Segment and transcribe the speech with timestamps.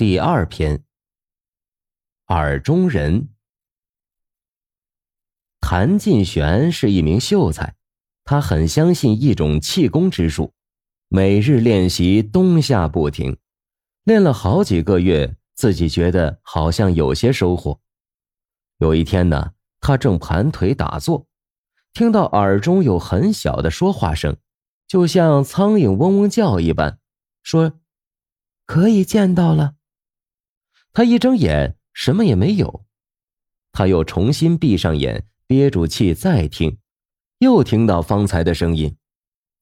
[0.00, 0.82] 第二篇。
[2.28, 3.28] 耳中人。
[5.60, 7.76] 谭进玄是一名秀才，
[8.24, 10.54] 他很相信一种气功之术，
[11.08, 13.36] 每日练习，冬夏不停，
[14.04, 17.78] 练了好几个月，自己觉得好像有些收获。
[18.78, 21.26] 有一天呢，他正盘腿打坐，
[21.92, 24.38] 听到耳中有很小的说话声，
[24.86, 26.98] 就像苍蝇嗡嗡叫一般，
[27.42, 27.78] 说
[28.64, 29.74] ：“可以见到了。”
[30.92, 32.84] 他一睁眼，什么也没有。
[33.72, 36.78] 他又重新闭上眼，憋住气再听，
[37.38, 38.96] 又听到方才的声音。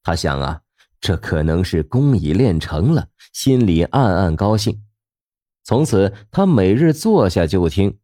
[0.01, 0.61] 他想啊，
[0.99, 4.83] 这可能是功已练成了，心里暗暗高兴。
[5.63, 7.99] 从此，他每日坐下就听，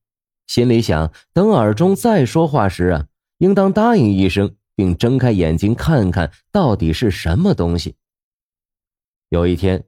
[0.46, 3.08] 心里想：等耳中再说话时啊，
[3.40, 7.96] 应当答应一声，并睁开眼睛看看到底是什么东西。
[9.30, 9.86] 有一天。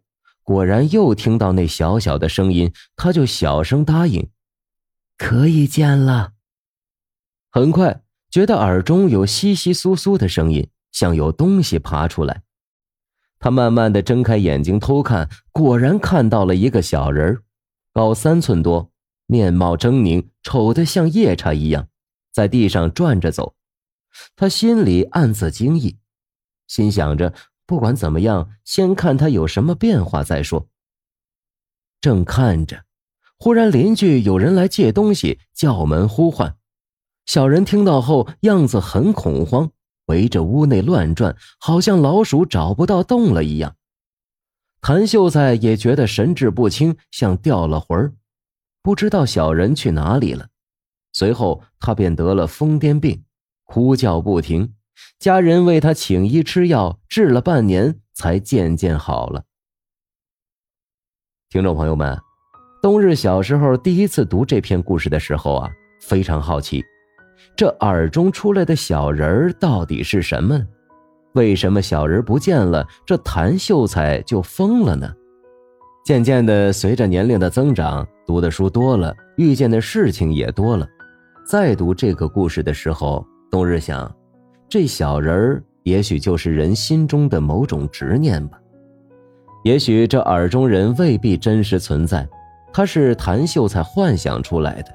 [0.48, 4.30] 果然又听到那小小的声音，他就小声答应
[5.17, 6.31] ：“可以见了。”
[7.52, 12.44] 很快觉得耳中有窸窸窣窣的声音，像有东西爬出来。
[13.39, 17.44] 他慢慢的睁开眼睛偷看，果然看到了一个小人
[17.92, 18.89] 高三寸多，
[19.26, 21.89] 面貌狰狞，丑得像夜叉一样，
[22.32, 23.56] 在地上转着走。
[24.38, 25.98] 他心里暗自惊异，
[26.67, 27.34] 心想着。
[27.68, 30.68] 不管怎么样，先看他有什么变化再说。
[32.02, 32.86] 正看着，
[33.38, 36.56] 忽然邻居有人来借东西，叫门呼唤。
[37.26, 39.70] 小人听到后，样子很恐慌，
[40.06, 43.76] 围着屋内乱转，好像老鼠找不到洞了一样。
[44.80, 48.14] 谭秀才也觉得神志不清，像掉了魂儿，
[48.82, 50.48] 不知道小人去哪里了。
[51.12, 53.26] 随后他便得了疯癫病，
[53.66, 54.76] 哭叫不停。
[55.20, 59.44] 家人为他请医吃药，治了半年，才渐渐好了。
[61.50, 62.17] 听众朋友们，
[62.81, 65.70] 冬日小时候第一次读这篇故事的时候啊，
[66.02, 66.84] 非常好奇，
[67.56, 70.60] 这耳中出来的小人到底是什么？
[71.33, 75.14] 为什么小人不见了，这谭秀才就疯了呢？
[76.04, 80.88] 渐渐的，随着年龄的增长，读的书多了，遇见的事情也多了，
[81.45, 84.17] 再读这个故事的时候，冬日想。
[84.70, 88.60] 这小人儿也许就是人心中的某种执念吧，
[89.64, 92.28] 也许这耳中人未必真实存在，
[92.73, 94.94] 他是谭秀才幻想出来的。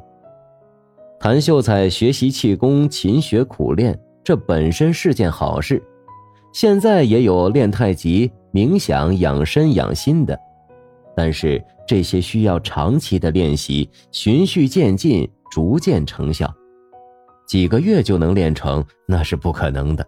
[1.19, 5.83] 谭秀才学习气功，勤学苦练，这本身是件好事。
[6.53, 10.39] 现在也有练太极、冥想、养身养心的，
[11.17, 16.53] 但是这些需要长期的练习，循序渐进，逐渐成效。
[17.53, 20.03] 几个月就能练成，那是不可能的。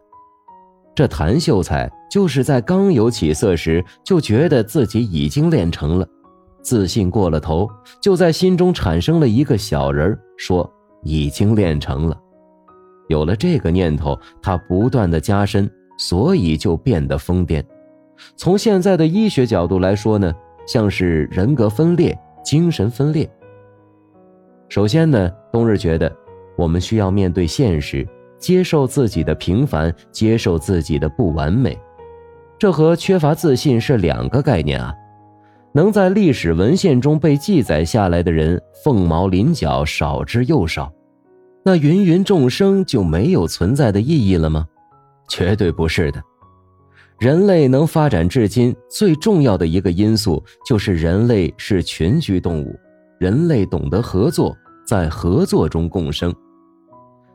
[0.94, 6.08] 这谭秀才就是在刚有起色时，就觉得自己已经练成了，
[6.62, 7.68] 自信过了头，
[8.00, 10.72] 就在心中产生了一个小人说
[11.02, 12.18] 已经练成了。
[13.08, 17.62] 有了这个念头，他不断的加深，所以就变得疯癫。
[18.36, 20.32] 从现在的医学角度来说呢，
[20.66, 23.30] 像是人格分裂、精神分裂。
[24.70, 26.10] 首先呢，冬日觉得。
[26.56, 28.06] 我们需要面对现实，
[28.38, 31.78] 接受自己的平凡，接受自己的不完美，
[32.58, 34.94] 这和缺乏自信是两个概念啊！
[35.72, 40.92] 能在历史文献中被记载下来的人，凤毛麟角，少之又少。
[41.64, 44.66] 那芸芸众生就没有存在的意义了吗？
[45.28, 46.22] 绝对不是的。
[47.18, 52.78] 人类能发展至今，最重要的一个因素就是人类是群居动物，
[53.18, 54.54] 人类懂得合作，
[54.86, 56.34] 在合作中共生。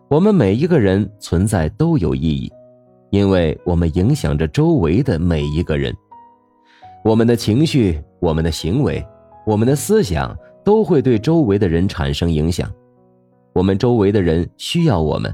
[0.09, 2.51] 我们每一个人存在都有意义，
[3.11, 5.95] 因为我们影响着周围的每一个人。
[7.05, 9.05] 我们的情绪、我们的行为、
[9.45, 12.67] 我们的思想都会对周围的人产生影响。
[13.53, 15.31] 我们周围的人需要我们，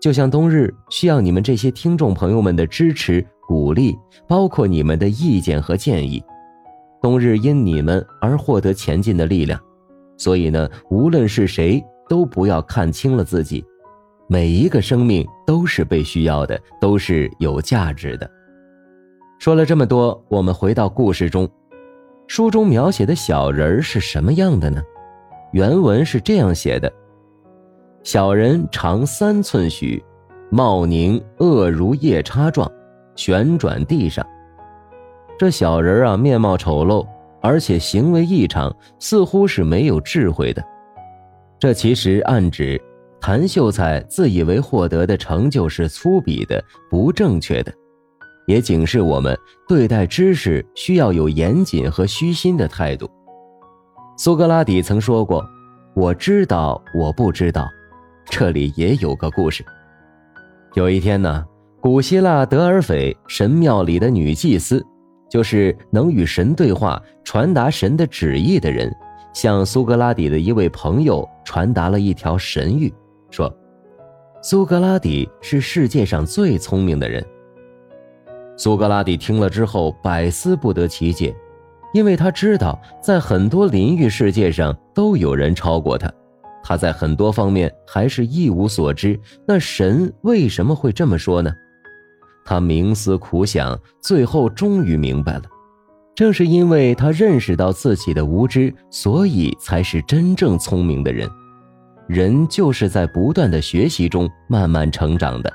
[0.00, 3.98] 就像冬日需要你们这些听众朋友们的支持、鼓励，
[4.28, 6.22] 包括你们的意见和建议。
[7.02, 9.60] 冬日因你们而获得前进的力量，
[10.16, 13.64] 所以呢，无论是谁，都不要看清了自己。
[14.30, 18.30] 每一个生命都是被需要的，都是有价值的。
[19.38, 21.48] 说了这么多，我们回到故事中。
[22.26, 24.82] 书中描写的小人儿是什么样的呢？
[25.52, 26.92] 原文是这样写的：
[28.02, 30.04] 小人长三寸许，
[30.50, 32.70] 貌凝恶如夜叉状，
[33.16, 34.26] 旋转地上。
[35.38, 37.06] 这小人啊，面貌丑陋，
[37.40, 40.62] 而且行为异常，似乎是没有智慧的。
[41.58, 42.78] 这其实暗指。
[43.20, 47.72] 谭秀才自以为获得的成就是粗鄙的、不正确的，
[48.46, 49.36] 也警示我们
[49.68, 53.10] 对待知识需要有严谨和虚心的态度。
[54.16, 55.44] 苏格拉底曾说过
[55.94, 57.68] ：“我知道，我不知道。”
[58.30, 59.64] 这里也有个故事。
[60.74, 61.44] 有一天呢，
[61.80, 64.84] 古希腊德尔斐神庙里的女祭司，
[65.30, 68.94] 就是能与神对话、传达神的旨意的人，
[69.32, 72.92] 向苏格拉底的一位朋友传达了一条神谕，
[73.30, 73.52] 说
[74.42, 77.24] ：“苏格拉底是世界上最聪明的人。”
[78.56, 81.34] 苏格拉底听了之后，百思不得其解。
[81.94, 86.12] 因为他知道，在很多领域世界上都有人超过他，
[86.62, 89.18] 他在很多方面还是一无所知。
[89.46, 91.50] 那神为什么会这么说呢？
[92.44, 95.42] 他冥思苦想，最后终于明白了。
[96.14, 101.30] 正是因为他认识到自己的无知，所以才是真正聪明的人。
[102.08, 105.52] 人就是在不断的学习中慢慢成长的。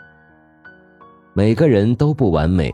[1.33, 2.71] 每个人都不完美。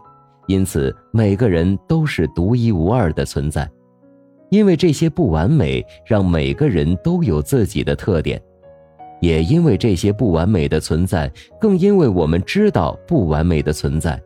[0.48, 3.70] 因此，每个人都是独一无二的存在，
[4.50, 8.42] 因为这些不完美，让每个人都有自己的特点，
[9.22, 14.20] 也因为这些不完美的存在，更因为我们知道不完美的存在，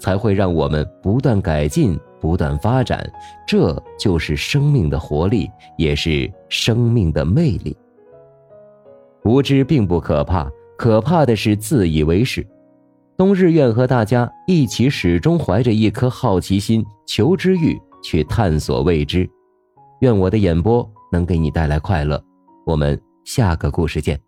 [0.00, 3.08] 才会让我们不断改进、不断发展。
[3.46, 7.76] 这就是生命的活力，也是生命的魅力。
[9.28, 12.46] 无知并不可怕，可怕的是自以为是。
[13.14, 19.28] 冬日愿和大家一起，始终怀着一颗好奇心、求知欲去探索未知。
[20.00, 22.18] 愿我的演播能给你带来快乐。
[22.64, 24.27] 我们下个故事见。